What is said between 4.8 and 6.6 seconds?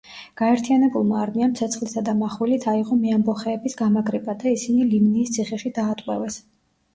ლიმნიის ციხეში დაატყვევეს.